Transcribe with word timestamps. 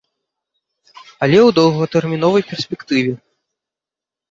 Але 1.25 1.39
ў 1.47 1.57
доўгатэрміновай 1.59 2.43
перспектыве. 2.55 3.13